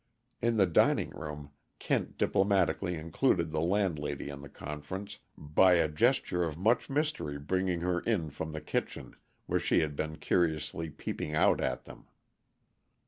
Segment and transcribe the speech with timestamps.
[0.41, 6.43] In the dining room, Kent diplomatically included the landlady in the conference, by a gesture
[6.43, 11.35] of much mystery bringing her in from the kitchen, where she had been curiously peeping
[11.35, 12.07] out at them.